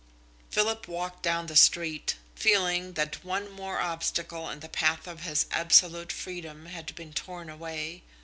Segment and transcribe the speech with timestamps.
[0.49, 5.45] Philip walked down the street, feeling that one more obstacle in the path of his
[5.51, 8.01] absolute freedom had been torn away.